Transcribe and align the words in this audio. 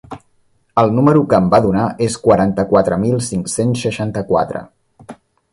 El 0.83 0.87
número 0.99 1.21
que 1.33 1.41
em 1.41 1.51
van 1.53 1.65
donar 1.67 1.83
és 2.07 2.17
quaranta-quatre 2.23 2.99
mil 3.05 3.21
cinc-cents 3.29 3.87
seixanta-quatre. 3.89 4.65